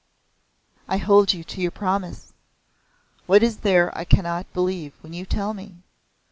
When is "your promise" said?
1.61-2.33